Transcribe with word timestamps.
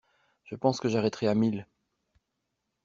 Je 0.45 0.55
pense 0.55 0.79
que 0.79 0.89
j'arrêterai 0.89 1.27
à 1.27 1.35
mille. 1.35 1.67